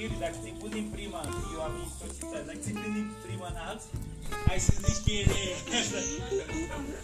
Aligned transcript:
Iuri, 0.00 0.18
dacă 0.18 0.36
ți-ai 0.40 0.54
pus 0.60 0.70
din 0.70 0.88
prima, 0.94 1.20
eu 1.54 1.60
am 1.62 1.74
instrucționat, 1.86 2.44
dacă 2.46 2.58
ți-ai 2.62 2.74
pus 2.82 2.92
din 2.98 3.08
prima 3.26 3.46
în 3.52 3.58
alții, 3.68 3.90
hai 4.46 4.58
să 4.58 4.72
zici 4.84 5.00
că 5.04 5.12
e... 5.12 5.22